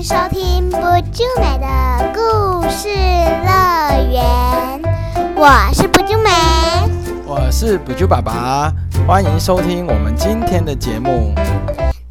[0.00, 0.78] 迎收听不
[1.12, 4.82] 就美的故事乐园，
[5.36, 6.30] 我是不就美。
[7.26, 8.72] 我是不就爸爸，
[9.06, 11.34] 欢迎收听我们今天的节目。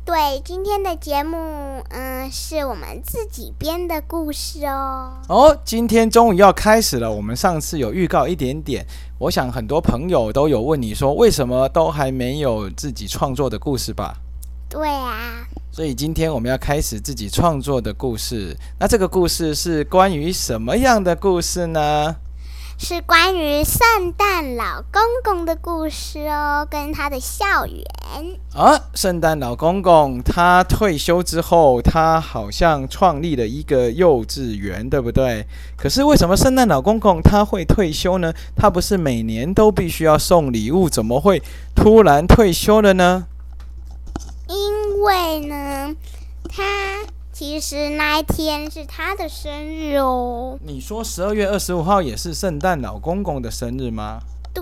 [0.05, 5.13] 对，今天的节目，嗯，是我们自己编的故事哦。
[5.27, 7.11] 哦，今天终于要开始了。
[7.11, 8.85] 我们上次有预告一点点，
[9.17, 14.13] 我想很多朋友都有问你说，为什么都还没有自己创作的故事吧？
[14.69, 15.47] 对啊，
[15.79, 18.53] 所以今天我们要开始自己创作的故事。
[18.81, 22.17] 那这个故事是关于什么样的故事呢？
[22.77, 27.81] 是关于圣诞老公公的故事哦，跟他的校园。
[28.53, 35.47] 啊，圣诞老公公他退休之后，他好像创立了一个幼稚园，对不对？
[35.77, 38.33] 可是为什么圣诞老公公他会退休呢？
[38.53, 41.41] 他不是每年都必须要送礼物，怎么会
[41.73, 43.27] 突然退休了呢？
[44.99, 45.95] 因为呢，
[46.49, 46.61] 他
[47.31, 50.59] 其实那一天是他的生日哦。
[50.61, 54.19] 你说十二月二十五号也是圣诞老公公的生日吗？
[54.53, 54.61] 对，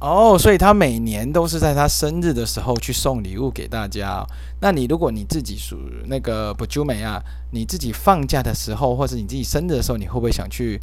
[0.00, 4.26] 哦，所以他每年都是在他生日的时候去送礼物给大家哦。
[4.60, 10.80] 那你如果你自己属那个不就美啊，你自己放假的时候，或者你自己生日的时候，你会不会想去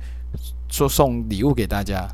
[0.69, 2.07] 说送礼物给大家？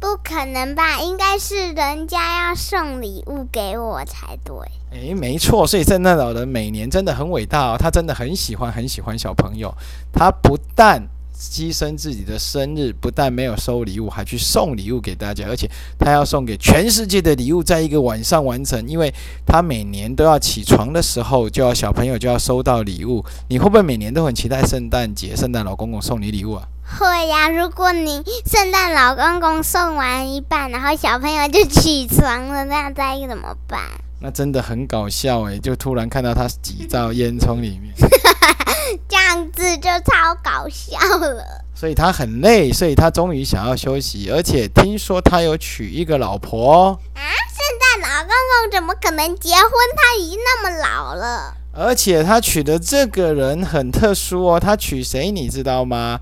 [0.00, 0.98] 不可能吧？
[1.02, 4.56] 应该是人家要送礼物给我才对。
[4.92, 9.72] 诶，没错，所以圣诞老人每年真的很伟大哦，他真的很喜欢很喜欢小朋友，
[10.10, 11.06] 他不但
[11.38, 19.12] 牺牲自己的生日，不但没有收礼物，还去送礼物给大家，而且他要送给全世界的礼物，在一个晚上完成，因为
[19.46, 23.22] 他每年都要起床的时候，就要小朋友就要收到礼物。
[23.48, 26.66] 你会不会每年都很期待圣诞节，圣诞老公公送你礼物啊？
[26.98, 33.80] 会呀，如果你圣诞老公公送完一半，然后小朋友就起床了，那样该怎么办？
[34.20, 37.94] 那真的很搞笑诶，就突然看到他挤到烟囱里面，
[39.08, 41.64] 这样子就超搞笑了。
[41.74, 46.98] 所以他很累，所以他终于想要休息，而且听说他有娶一个老婆。
[47.14, 49.70] 啊，圣诞老公公怎么可能结婚？
[49.96, 51.54] 他已经那么老了。
[51.72, 56.20] 而且他娶的这个人很特殊哦，他娶谁你知道吗？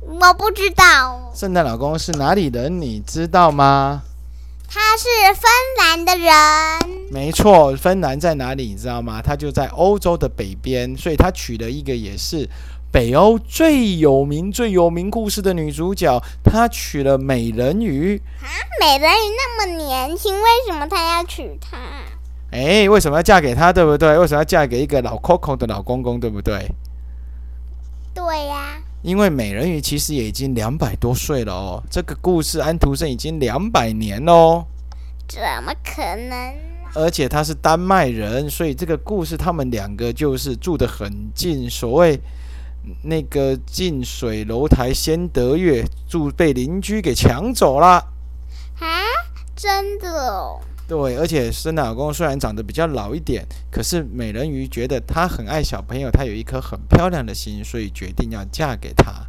[0.00, 1.30] 我不知道。
[1.34, 2.80] 圣诞老公是哪里人？
[2.80, 4.02] 你知道吗？
[4.72, 6.32] 他是芬兰的人。
[7.10, 8.68] 没错，芬兰在哪里？
[8.68, 9.20] 你知道吗？
[9.20, 12.48] 他就在欧洲的北边，所以他娶了一个也是
[12.92, 16.22] 北欧最有名、最有名故事的女主角。
[16.44, 18.20] 他娶了美人鱼。
[18.42, 18.46] 啊，
[18.80, 21.76] 美人鱼那么年轻，为什么他要娶她？
[22.52, 23.72] 哎，为什么要嫁给他？
[23.72, 24.16] 对不对？
[24.18, 26.18] 为什么要嫁给一个老 Coco 的老公公？
[26.20, 26.68] 对不对？
[28.14, 28.78] 对呀。
[29.02, 34.64] 因为美人鱼其实也已经两百多岁了哦，这个故事安徒生已经两百年喽，
[35.26, 36.54] 怎么可能？
[36.94, 42.20] 而且他是丹麦人，所以这个故事他们两个就是住得很近，所谓
[43.04, 48.04] 那个近水楼台先得月，住被邻居给抢走了。
[48.80, 49.02] 啊，
[49.54, 50.60] 真的哦。
[50.90, 59.24] 对，而且圣诞老公虽然长得比较老一点，可是美人鱼觉得他很爱小朋友，他有一颗很漂亮的心，所以决定要嫁给他。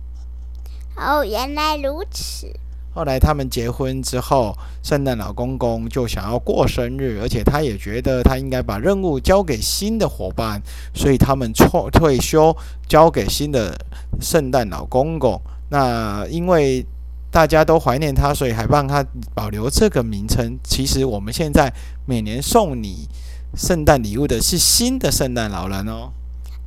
[0.97, 2.51] 哦，原来如此。
[2.95, 10.59] 后来他们结婚之后，圣诞老公公就想要过生日，而且他也觉得他应该把任务交给新的伙伴，
[10.95, 12.57] 所以他们错退休，
[12.87, 13.71] 交给新的
[14.19, 15.39] 圣诞老公公。
[15.69, 16.83] 那因为。
[17.31, 19.03] 大家都怀念他，所以还帮他
[19.33, 20.59] 保留这个名称。
[20.63, 21.73] 其实我们现在
[22.05, 23.07] 每年送你
[23.55, 26.11] 圣诞礼物的是新的圣诞老人哦。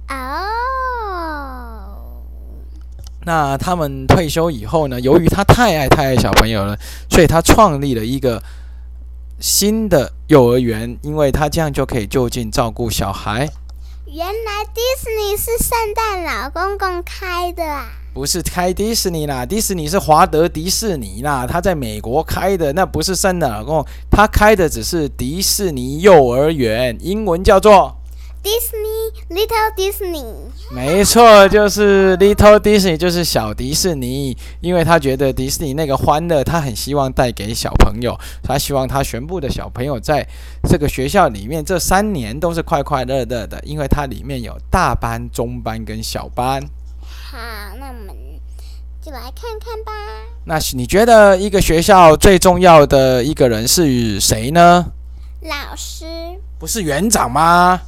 [0.09, 0.15] 哦。
[3.27, 5.01] 那他们退休以后呢？
[5.01, 6.79] 由于他太爱太爱小朋友了，
[7.11, 8.43] 所以他创立了一个
[9.41, 13.49] 新的幼儿园，因为他这样就可以就近照顾小孩。
[14.07, 18.04] 原来迪士尼是圣诞老公公开的啊！
[18.15, 27.97] 不是开迪士尼啦，迪士尼是华德迪士尼啦，他在美国开的，那不是圣诞老公，他开的只是迪士尼幼儿园，英文叫做
[28.41, 30.25] Disney Little Disney。
[30.71, 40.25] 没错，就是 Little Disney，就是小迪士尼，因为他觉得迪士尼那个欢乐，他很希望带给小朋友，他希望他全部的小朋友在
[40.69, 46.63] 这个学校里面这三年都是快快乐乐的，因为它里面有大班、中班跟小班。
[47.35, 47.41] 好，
[47.81, 48.15] 那我们
[49.03, 49.93] 就来看看吧。
[50.45, 54.87] 那你觉得一个学校最重要的一个人是谁呢？
[55.43, 56.05] 老师。
[56.61, 57.81] 不是园长吗？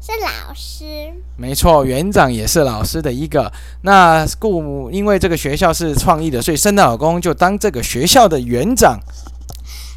[0.00, 1.12] 是老师。
[1.36, 3.52] 没错，园长也是老师的一个。
[3.82, 8.98] 那故母因为这个学校是创意的，所以圣诞老公就当这个学校的园长。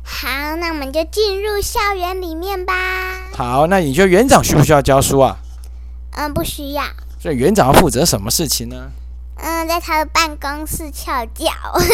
[0.03, 2.73] 好，那我们就进入校园里面吧。
[3.33, 5.37] 好，那你觉得园长需不需要教书啊？
[6.17, 6.83] 嗯，不需要。
[7.19, 8.89] 所以园长要负责什么事情呢？
[9.41, 11.45] 嗯，在他的办公室翘脚。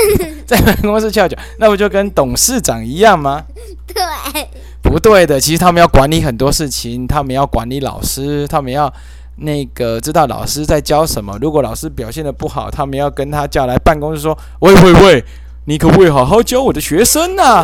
[0.47, 3.43] 在办公室翘脚，那不就跟董事长一样吗？
[3.87, 4.47] 对，
[4.81, 8.91] 不对的，其实他们要管理很多事情，他们要管理老师，他们要
[9.37, 11.37] 那个知道老师在教什么。
[11.39, 15.25] 如果老师表现的不好，他们要跟他叫来办公室说：“喂喂喂，
[15.65, 17.63] 你可不可以好好教我的学生啊？”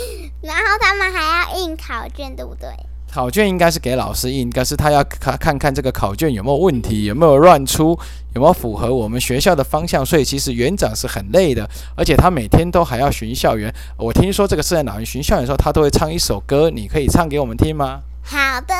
[0.40, 1.22] 然后他们还
[1.52, 2.68] 要印考卷，对不对？
[3.12, 7.98] 考卷应该是给老师印，但是他要看看看这个考卷有没有问题，有没有乱出，
[8.34, 10.06] 有没有符合我们学校的方向。
[10.06, 13.72] 所以其实园长是很累的，而且他每天都还要巡校园。
[13.96, 18.00] 我听说这个圣诞老人巡校园的时候，他都会唱一首歌，你可以唱给我们听吗？
[18.22, 18.74] 好的，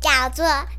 [0.00, 0.44] 叫做。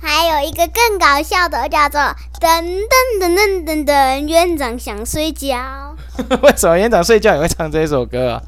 [0.00, 2.00] 还有一个更搞笑的，叫做
[2.40, 5.94] “噔噔噔噔噔噔”，园长想睡觉。
[6.42, 8.42] 为什么园长睡觉也会唱这首歌啊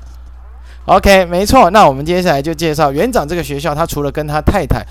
[0.87, 1.71] ？OK，没错。
[1.71, 3.75] 那我们接下来就介绍园长这个学校。
[3.75, 4.83] 他除了跟他太太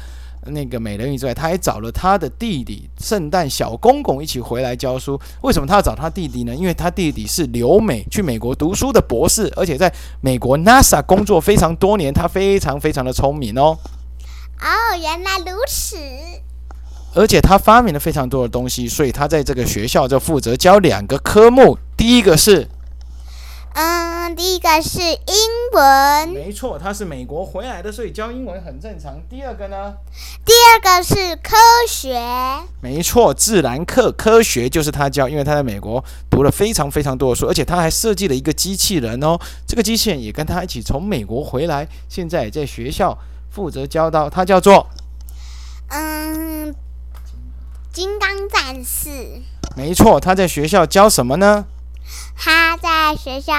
[0.46, 5.20] 那个美人鱼之外，他还找了他的弟弟圣诞小公公一起回来教书。
[5.42, 6.54] 为什么他要找他弟弟呢？
[6.54, 9.92] 因为他弟弟是留美去美国读书的博士，而且在
[10.22, 13.76] 美国 NASA 工作非常多年，他非常非常的聪明哦。
[14.60, 15.98] 哦，原来如此。
[17.14, 21.78] 而且他发明了非常多的东西，所以他在这个学校就负责教两个科目。
[21.96, 22.68] 第一个是，
[23.74, 25.18] 嗯，第一个是英
[25.74, 26.30] 文。
[26.30, 29.20] 没错，他是美国回来的，所以教英文很正常。
[29.28, 29.96] 第二个呢？
[30.46, 31.56] 第二个是科
[31.88, 32.20] 学。
[32.82, 39.40] 没错，自然课科学就是他教，因为他在美国读了非常非常多的书，而且他还设计了一个机器人哦。
[39.66, 43.18] 这个机器人也跟他一起从美国回来，现在也在学校。
[43.50, 44.88] 负责教导，他叫做
[45.90, 46.76] 嗯，
[47.92, 49.42] 金刚战士。
[49.76, 51.66] 没错，他在学校教什么呢？
[52.36, 53.54] 他在学校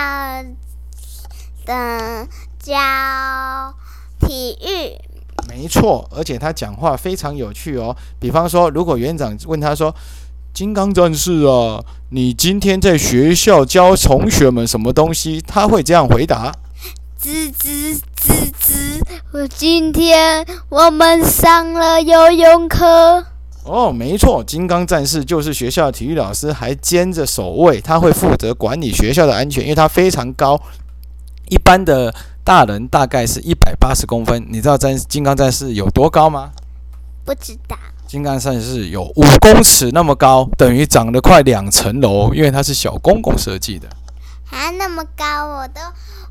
[1.64, 2.26] 的
[2.58, 3.74] 教
[4.20, 4.98] 体育。
[5.48, 7.96] 没错，而且他讲话非常有趣哦。
[8.20, 9.94] 比方说，如果园长问他说
[10.52, 16.52] ：“金刚战士啊，你今天在学校教同学们什么东西？”他会这样回答。
[17.20, 19.02] 吱吱吱吱！
[19.32, 23.26] 我今天我们上了游泳课。
[23.64, 27.80] 哦，没错，金刚战士就是学校的体育老师，还兼着守卫。
[27.80, 30.60] 他会负责管理学校的安全，因为他非常高。
[31.48, 34.46] 一般的大人大概是一百八十公分。
[34.48, 36.52] 你知道战金刚战士有多高吗？
[37.24, 37.76] 不知道。
[38.06, 43.88] 金刚战士有五公尺那么高，等于长得快两层楼，因为它是小公公设计的。
[44.50, 45.80] 还那么高，我都。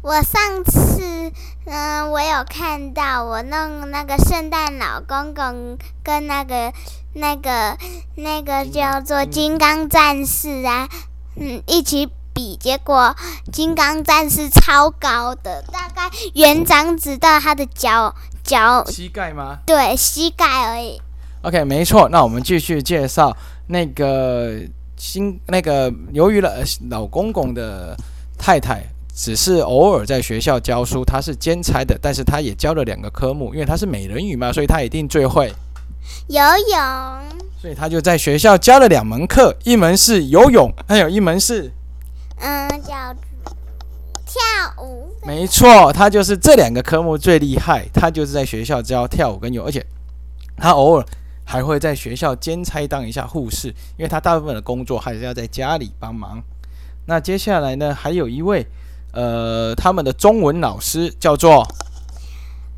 [0.03, 1.31] 我上次，
[1.65, 6.71] 嗯，我有看到我弄那个圣诞老公公跟那个、
[7.13, 7.77] 那个、
[8.15, 10.87] 那个叫做金刚战士啊，
[11.35, 13.15] 嗯，一起比，结果
[13.51, 19.57] 金刚战士超高的，大概园长只到他的脚脚膝盖吗？
[19.65, 21.01] 对，膝盖而已。
[21.41, 23.35] OK，没错，那我们继续介绍
[23.67, 24.61] 那个
[24.97, 27.95] 新那个由于了老公公的
[28.37, 28.83] 太太。
[29.19, 35.51] 只是偶尔在学校教书，他是兼差的，但是他也教了两个科目，因为他是美人鱼嘛，所以他一定最会
[36.27, 36.79] 游泳。
[37.59, 41.71] 所以他就在学校教了两门课，一门是游泳，还有一门是
[42.39, 42.93] 嗯，叫
[44.23, 45.09] 跳舞。
[45.25, 49.83] 没错，他就是这两个科目最厉害，他就是在学校教跳舞跟游，而且
[50.55, 51.03] 他偶尔
[51.47, 56.43] 还会在学校兼差当一下护士，因为他大部分的工作还是要在家里帮忙。
[57.05, 58.67] 那接下来呢，还有一位。
[59.13, 61.65] 呃，他们的中文老师叫做，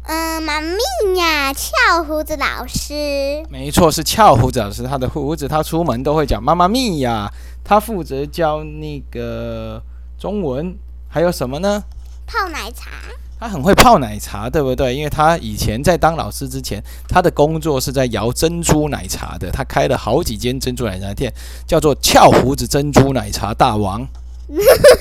[0.03, 0.77] 嗯，妈咪
[1.17, 3.43] 呀，翘胡子老师。
[3.49, 4.83] 没错，是翘胡子老师。
[4.83, 7.29] 他的胡子，他出门都会讲妈妈咪呀。
[7.61, 9.81] 他负责教那个
[10.17, 10.77] 中文，
[11.09, 11.83] 还有什么呢？
[12.25, 12.89] 泡奶茶。
[13.39, 14.93] 他很会泡奶茶，对不对？
[14.93, 19.49] 因为他以前在当老师之前，他的工作是在摇珍珠奶茶的。
[19.49, 21.33] 他开了好几间珍珠奶茶店，
[21.65, 24.05] 叫做翘胡子珍珠奶茶大王。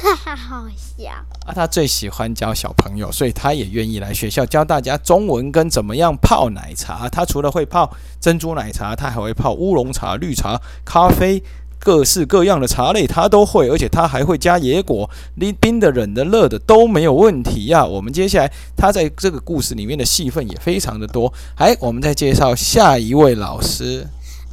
[0.02, 1.10] 哈哈，好笑
[1.46, 1.54] 啊！
[1.54, 7.08] 他最喜欢教小朋友，所以他也愿意来学校教大家中文跟怎么样泡奶茶。
[7.08, 7.90] 他除了会泡
[8.20, 11.42] 珍珠奶茶，他还会泡乌龙茶、绿茶、咖啡，
[11.78, 15.08] 各式各样的茶类他都会，而且他还会加野果，
[15.38, 17.84] 冰冰的、冷的、热的都没有问题呀。
[17.84, 21.32] 我们接下来他在这个故事里面的戏份也非常的多。
[21.56, 24.06] 哎，我们再介绍下一位老师，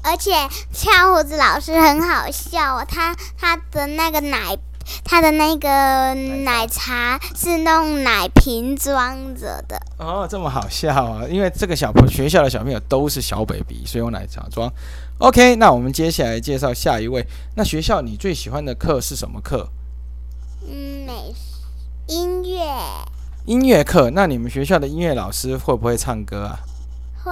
[0.03, 0.31] 而且
[0.71, 4.57] 翘胡子老师很好笑哦，他他的那个奶。
[5.03, 6.13] 他的那个
[6.43, 9.75] 奶茶是弄奶瓶装着的。
[9.97, 11.23] 哦，这么好笑啊！
[11.27, 14.71] 因为这个小朋学校的小朋友都是小 baby，所以用奶茶装。
[15.19, 17.25] OK，那我们接下来介绍下一位。
[17.55, 19.69] 那学校你最喜欢的课是什么课？
[20.67, 21.33] 嗯，美
[22.07, 22.59] 音乐
[23.45, 24.09] 音乐课。
[24.11, 26.59] 那你们学校的音乐老师会不会唱歌啊？
[27.23, 27.31] 会。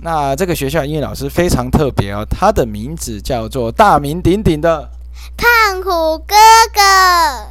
[0.00, 4.88] 那这个学校音乐老师非常特别哦，他的名字叫做大名鼎鼎的
[5.36, 6.36] 胖虎哥
[6.72, 6.80] 哥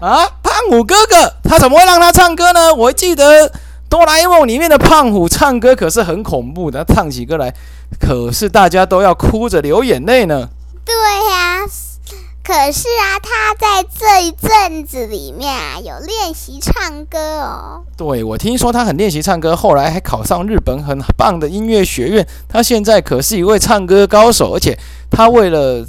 [0.07, 0.25] 啊！
[0.41, 2.73] 胖虎哥哥，他怎么会让他唱歌呢？
[2.73, 3.51] 我记得
[3.89, 7.53] 哆啦 A 梦里面的胖虎唱歌可是很恐怖的，他唱起歌来
[7.99, 10.49] 可是大家都要哭着流眼泪呢。
[10.85, 10.93] 对
[11.31, 11.65] 呀。
[12.43, 17.83] 可是啊，他在这一阵子里面啊，有练习唱歌哦。
[17.97, 22.25] 对，我听说他很练习唱歌，后来还考上日本很棒的音乐学院。
[22.47, 24.79] 他现在可是一位唱歌高手，而且
[25.11, 25.85] 他为了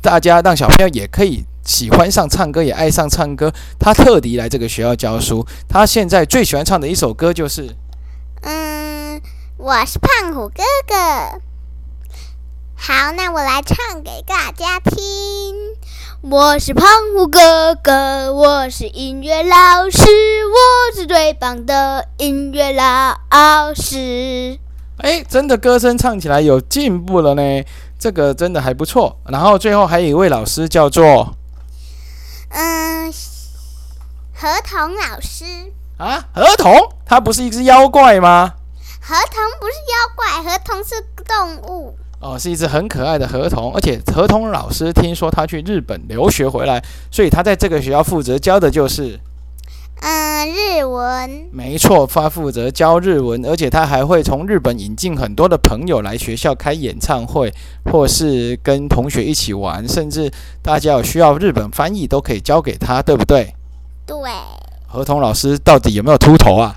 [0.00, 5.44] 大家让小朋友也可以喜欢上唱歌，也爱上唱歌，他特地来这个学校教书。
[5.68, 7.74] 他现在最喜欢唱的一首歌就是，
[8.42, 8.87] 嗯，
[9.60, 10.94] 我是胖虎哥哥。
[12.76, 14.96] 好，那我来唱给大家听。
[16.20, 19.98] 我是胖虎哥哥，我是音乐老师，
[20.46, 24.60] 我是最棒的音乐老师。
[24.98, 27.64] 哎，真的歌声唱起来有进步了呢，
[27.98, 29.18] 这个真的还不错。
[29.26, 31.34] 然后最后还有一位老师叫做，
[32.50, 33.12] 嗯，
[34.32, 35.44] 合同老师
[35.96, 38.54] 啊，合同，他不是一只妖怪吗？
[39.08, 41.96] 合同不是妖怪，河童是动物。
[42.20, 49.18] 哦，是一只很可爱的河童，而且河童老师听说他去日本留学回来，所以他在这个学校负责教的就是，
[50.02, 51.48] 嗯，日文。
[51.50, 57.50] 没错，他负责教日文，而且他还会从日本引进很多的朋友来学校开演唱会，
[57.90, 63.54] 或是跟同学一起玩，甚至大家有需要日本翻译都可以交给他，对不对？
[64.04, 64.18] 对。
[64.86, 66.76] 河童老师到底有没有秃头啊？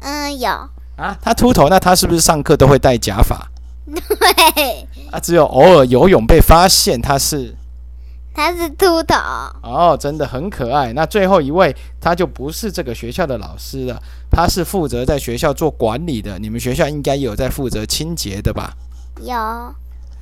[0.00, 0.50] 嗯，有。
[0.96, 3.48] 啊，他秃头，那他是不是上课都会戴假发？
[3.86, 7.54] 对，啊，只有偶尔游泳被发现他是，
[8.34, 9.14] 他是秃头
[9.62, 10.92] 哦，真的很可爱。
[10.92, 16.38] 那最后一位他就不是这个学校的老师了，他是负责在学校做管理的。
[16.38, 18.74] 你们学校应该有在负责清洁的吧？
[19.20, 19.34] 有。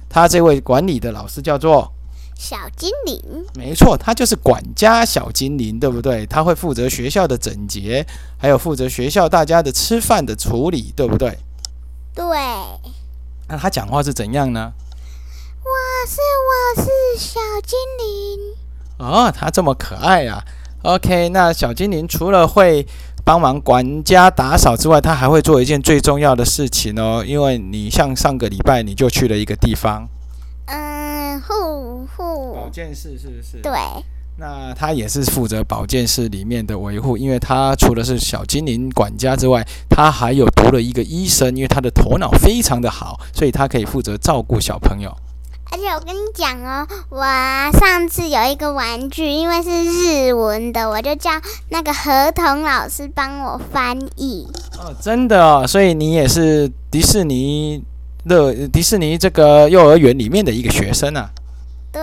[0.08, 1.90] 他这位管理的老师叫做
[2.36, 3.22] 小精灵，
[3.54, 6.26] 没错，他就是管家小精灵，对不对？
[6.26, 11.38] 他会负责学校的整洁，还有负责学校大家的吃饭的处理，对不对？
[12.14, 12.24] 对。
[13.48, 14.72] 那他讲话是怎样呢？
[15.62, 15.70] 我
[16.06, 18.54] 是我是小精灵
[18.98, 20.44] 哦，他这么可爱啊。
[20.82, 22.86] OK，那小精灵除了会
[23.24, 27.24] 帮忙管家打扫之外，他还会做一件最重要的事情哦。
[27.26, 30.06] 因为你像上个礼拜你就去了一个地方，
[30.66, 33.58] 嗯，护护保健室是不是？
[33.62, 33.72] 对。
[34.36, 45.16] 那他也是负责保健室里面的维护，因为他除了是小精灵管家之外，他还有读了一个医生，因为他的头脑非常的好，所以他可以负责照顾小朋友。
[45.70, 47.18] 而且我跟你讲哦，我
[47.78, 51.30] 上次有一个玩具，因为是日文的，我就叫
[51.68, 54.48] 那个合同老师帮我翻译。
[54.78, 57.84] 哦，真的哦，所以你也是迪士尼
[58.28, 61.30] 的迪士尼这个幼儿园里面的一个学生啊？
[61.92, 62.02] 对。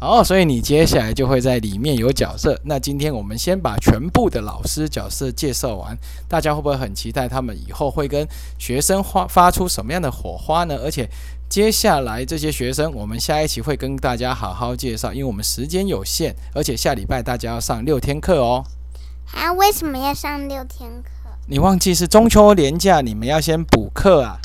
[0.00, 2.56] 哦，所以你接下来就会在里面有角色。
[2.62, 5.98] 那今天我们先把全部的老师角色介绍完，
[6.28, 8.24] 大家会不会很期待他们以后会跟
[8.58, 10.78] 学生发发出什么样的火花呢？
[10.84, 11.10] 而且
[11.48, 18.64] 接下来这些学生，我们下一期会跟大家好好介绍，因为我们时间有限，而且下礼拜大家要上六天课哦。
[19.32, 21.30] 啊，为什么要上六天课？
[21.48, 24.38] 你忘记是中秋连假，你们要先补课啊。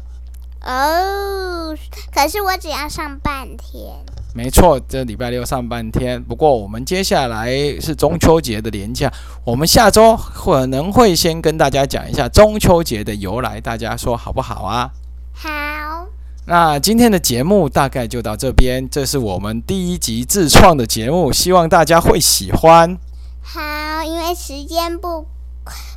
[0.63, 1.75] 哦，
[2.13, 3.93] 可是我只要上半天。
[4.35, 6.21] 没错，这礼拜六上半天。
[6.23, 9.11] 不过我们接下来是中秋节的连假，
[9.43, 14.89] 我们下周可能会先跟大家讲一下中秋节的由来，大家说好不好啊？
[15.33, 16.07] 好。
[16.45, 22.97] 那今天的节目大概就到这边，这是我们第一集自创的节目，希望大家会喜欢。
[23.41, 25.27] 好，因为时间不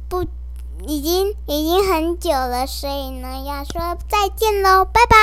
[0.08, 0.26] 不
[0.85, 5.16] 已经已经很久了，所以呢要说再见喽，拜拜。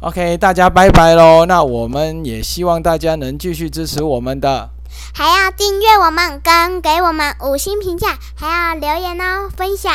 [0.00, 1.44] OK，大家拜拜喽！
[1.46, 4.70] 那我们也希望大家能继续支持我们的，
[5.12, 9.92] 还要订阅我们，跟给我们五星评价，还要留言哦，分享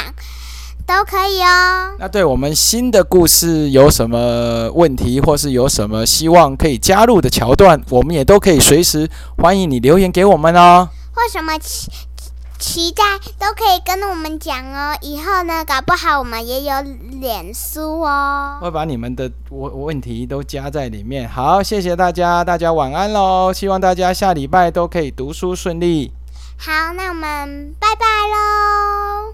[0.86, 1.96] 都可以哦。
[1.98, 10.88] 那对我们新的故事有什么问题，或是有什么希望可以加入的桥段，我们也都可以随时欢迎你留言给我们哦。
[11.16, 11.90] 或什么奇
[12.66, 13.04] 期待，
[13.38, 14.98] 都可以跟我们讲哦。
[15.00, 16.82] 以后呢，搞不好我们也有
[17.22, 18.58] 脸书哦。
[18.60, 21.30] 会把你们的问问题都加在里面。
[21.30, 23.54] 好，谢谢大家，大家晚安喽。
[23.54, 26.12] 希望大家下礼拜都可以读书顺利。
[26.58, 29.34] 好，那我们拜拜喽。